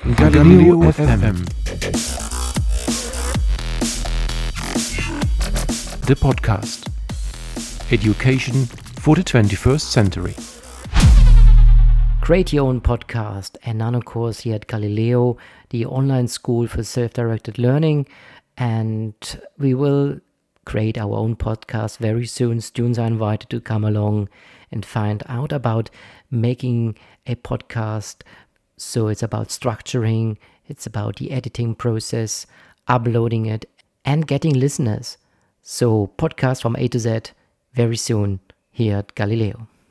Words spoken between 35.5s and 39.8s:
So, podcast from A to Z very soon here at Galileo.